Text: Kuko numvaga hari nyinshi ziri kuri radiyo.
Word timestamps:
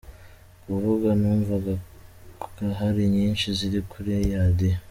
Kuko 0.63 1.07
numvaga 1.21 1.73
hari 2.79 3.03
nyinshi 3.15 3.47
ziri 3.57 3.79
kuri 3.91 4.11
radiyo. 4.39 4.77